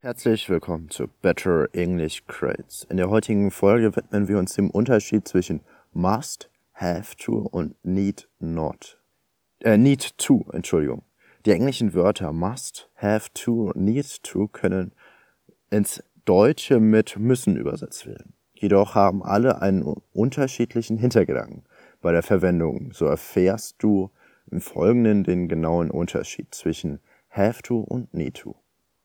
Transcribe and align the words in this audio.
Herzlich 0.00 0.48
willkommen 0.48 0.90
zu 0.90 1.08
Better 1.22 1.66
English 1.72 2.22
Crates. 2.28 2.86
In 2.88 2.98
der 2.98 3.10
heutigen 3.10 3.50
Folge 3.50 3.96
widmen 3.96 4.28
wir 4.28 4.38
uns 4.38 4.54
dem 4.54 4.70
Unterschied 4.70 5.26
zwischen 5.26 5.60
must, 5.92 6.48
have 6.74 7.16
to 7.16 7.38
und 7.38 7.74
need 7.84 8.28
not. 8.38 8.96
Äh, 9.58 9.76
need 9.76 10.16
to, 10.16 10.46
Entschuldigung. 10.52 11.02
Die 11.46 11.50
englischen 11.50 11.94
Wörter 11.94 12.32
must, 12.32 12.88
have 12.94 13.30
to, 13.34 13.72
need 13.74 14.22
to 14.22 14.46
können 14.46 14.92
ins 15.68 16.00
Deutsche 16.24 16.78
mit 16.78 17.18
müssen 17.18 17.56
übersetzt 17.56 18.06
werden. 18.06 18.34
Jedoch 18.54 18.94
haben 18.94 19.24
alle 19.24 19.60
einen 19.60 19.82
unterschiedlichen 20.12 20.96
Hintergedanken 20.96 21.64
bei 22.00 22.12
der 22.12 22.22
Verwendung. 22.22 22.92
So 22.92 23.06
erfährst 23.06 23.82
du 23.82 24.12
im 24.48 24.60
Folgenden 24.60 25.24
den 25.24 25.48
genauen 25.48 25.90
Unterschied 25.90 26.54
zwischen 26.54 27.00
have 27.30 27.62
to 27.62 27.80
und 27.80 28.14
need 28.14 28.34
to. 28.34 28.54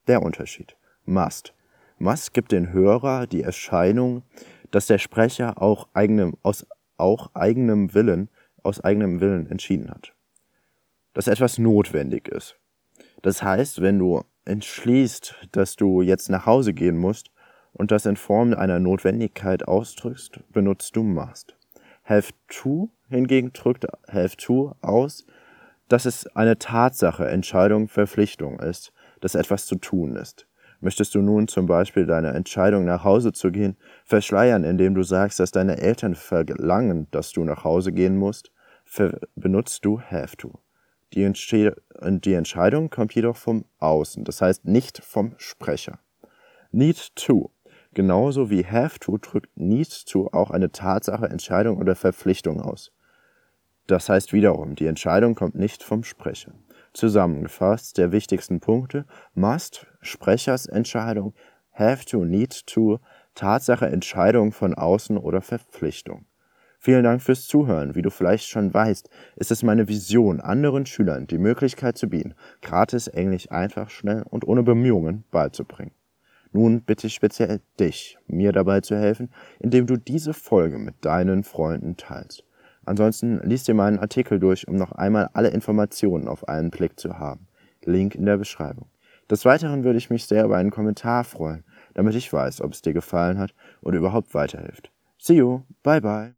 Der 0.06 0.22
Unterschied. 0.22 0.76
Must. 1.04 1.54
Must 1.98 2.34
gibt 2.34 2.52
den 2.52 2.72
Hörer 2.72 3.26
die 3.26 3.42
Erscheinung, 3.42 4.22
dass 4.70 4.86
der 4.86 4.98
Sprecher 4.98 5.60
auch 5.60 5.88
eigenem, 5.94 6.36
aus 6.42 6.66
auch 6.96 7.30
eigenem 7.34 7.94
Willen, 7.94 8.28
aus 8.62 8.82
eigenem 8.82 9.20
Willen 9.20 9.50
entschieden 9.50 9.90
hat. 9.90 10.12
Dass 11.12 11.28
etwas 11.28 11.58
notwendig 11.58 12.28
ist. 12.28 12.56
Das 13.22 13.42
heißt, 13.42 13.80
wenn 13.80 13.98
du 13.98 14.24
entschließt, 14.44 15.48
dass 15.52 15.76
du 15.76 16.02
jetzt 16.02 16.28
nach 16.28 16.46
Hause 16.46 16.74
gehen 16.74 16.98
musst 16.98 17.30
und 17.72 17.90
das 17.90 18.06
in 18.06 18.16
Form 18.16 18.54
einer 18.54 18.80
Notwendigkeit 18.80 19.66
ausdrückst, 19.66 20.40
benutzt 20.52 20.96
du 20.96 21.02
must. 21.02 21.56
Have 22.04 22.32
to 22.48 22.90
hingegen 23.08 23.52
drückt 23.52 23.86
have 24.08 24.36
to 24.36 24.74
aus, 24.82 25.26
dass 25.88 26.04
es 26.04 26.26
eine 26.28 26.58
Tatsache, 26.58 27.26
Entscheidung, 27.28 27.88
Verpflichtung 27.88 28.58
ist, 28.60 28.92
dass 29.20 29.34
etwas 29.34 29.66
zu 29.66 29.76
tun 29.76 30.16
ist. 30.16 30.46
Möchtest 30.84 31.14
du 31.14 31.22
nun 31.22 31.48
zum 31.48 31.64
Beispiel 31.64 32.04
deine 32.04 32.34
Entscheidung, 32.34 32.84
nach 32.84 33.04
Hause 33.04 33.32
zu 33.32 33.50
gehen, 33.50 33.78
verschleiern, 34.04 34.64
indem 34.64 34.94
du 34.94 35.02
sagst, 35.02 35.40
dass 35.40 35.50
deine 35.50 35.78
Eltern 35.78 36.14
verlangen, 36.14 37.06
dass 37.10 37.32
du 37.32 37.42
nach 37.42 37.64
Hause 37.64 37.90
gehen 37.90 38.18
musst, 38.18 38.52
benutzt 39.34 39.86
du 39.86 39.98
have 39.98 40.36
to. 40.36 40.52
Die, 41.14 41.22
Entsche 41.22 41.74
die 41.98 42.34
Entscheidung 42.34 42.90
kommt 42.90 43.14
jedoch 43.14 43.36
vom 43.36 43.64
Außen, 43.78 44.24
das 44.24 44.42
heißt 44.42 44.66
nicht 44.66 45.02
vom 45.02 45.32
Sprecher. 45.38 46.00
Need 46.70 47.16
to. 47.16 47.50
Genauso 47.94 48.50
wie 48.50 48.66
have 48.66 48.98
to 48.98 49.16
drückt 49.16 49.56
need 49.56 50.06
to 50.06 50.28
auch 50.32 50.50
eine 50.50 50.70
Tatsache, 50.70 51.24
Entscheidung 51.24 51.78
oder 51.78 51.94
Verpflichtung 51.94 52.60
aus. 52.60 52.92
Das 53.86 54.10
heißt 54.10 54.34
wiederum, 54.34 54.74
die 54.74 54.86
Entscheidung 54.86 55.34
kommt 55.34 55.54
nicht 55.54 55.82
vom 55.82 56.04
Sprecher. 56.04 56.52
Zusammengefasst 56.94 57.98
der 57.98 58.12
wichtigsten 58.12 58.60
Punkte 58.60 59.04
must, 59.34 59.86
Sprechersentscheidung, 60.00 61.34
have 61.72 62.04
to, 62.06 62.24
need 62.24 62.66
to, 62.66 63.00
Tatsache, 63.34 63.86
Entscheidung 63.86 64.52
von 64.52 64.74
außen 64.74 65.18
oder 65.18 65.42
Verpflichtung. 65.42 66.24
Vielen 66.78 67.02
Dank 67.02 67.20
fürs 67.20 67.46
Zuhören. 67.48 67.94
Wie 67.94 68.02
du 68.02 68.10
vielleicht 68.10 68.46
schon 68.46 68.72
weißt, 68.72 69.08
ist 69.36 69.50
es 69.50 69.62
meine 69.62 69.88
Vision, 69.88 70.40
anderen 70.40 70.86
Schülern 70.86 71.26
die 71.26 71.38
Möglichkeit 71.38 71.98
zu 71.98 72.08
bieten, 72.08 72.34
gratis 72.62 73.08
Englisch 73.08 73.50
einfach, 73.50 73.90
schnell 73.90 74.22
und 74.30 74.46
ohne 74.46 74.62
Bemühungen 74.62 75.24
beizubringen. 75.30 75.92
Nun 76.52 76.82
bitte 76.82 77.08
ich 77.08 77.14
speziell 77.14 77.60
dich, 77.80 78.18
mir 78.28 78.52
dabei 78.52 78.80
zu 78.82 78.96
helfen, 78.96 79.30
indem 79.58 79.86
du 79.86 79.96
diese 79.96 80.32
Folge 80.32 80.78
mit 80.78 81.04
deinen 81.04 81.42
Freunden 81.42 81.96
teilst. 81.96 82.44
Ansonsten 82.86 83.40
liest 83.42 83.68
dir 83.68 83.74
meinen 83.74 83.98
Artikel 83.98 84.38
durch, 84.38 84.66
um 84.68 84.76
noch 84.76 84.92
einmal 84.92 85.30
alle 85.32 85.48
Informationen 85.48 86.28
auf 86.28 86.48
einen 86.48 86.70
Blick 86.70 86.98
zu 86.98 87.18
haben. 87.18 87.46
Link 87.84 88.14
in 88.14 88.26
der 88.26 88.38
Beschreibung. 88.38 88.86
Des 89.30 89.44
Weiteren 89.44 89.84
würde 89.84 89.98
ich 89.98 90.10
mich 90.10 90.26
sehr 90.26 90.44
über 90.44 90.56
einen 90.56 90.70
Kommentar 90.70 91.24
freuen, 91.24 91.64
damit 91.94 92.14
ich 92.14 92.32
weiß, 92.32 92.60
ob 92.60 92.72
es 92.72 92.82
dir 92.82 92.92
gefallen 92.92 93.38
hat 93.38 93.54
oder 93.82 93.98
überhaupt 93.98 94.34
weiterhilft. 94.34 94.90
See 95.18 95.34
you, 95.34 95.62
bye 95.82 96.00
bye. 96.00 96.32